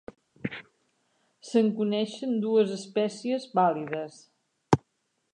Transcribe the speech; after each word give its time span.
Se'n 1.49 1.67
coneixen 1.81 2.33
dues 2.45 2.73
espècies 2.77 3.45
vàlides. 3.59 4.17